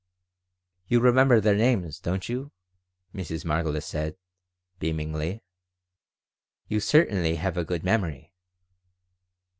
[0.87, 2.51] "You remember their names, don't you?"
[3.13, 3.45] Mrs.
[3.45, 4.15] Margolis said,
[4.79, 5.41] beamingly.
[6.67, 8.33] "You certainly have a good memory."